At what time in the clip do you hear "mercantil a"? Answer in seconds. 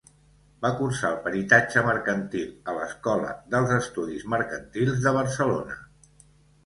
1.89-2.75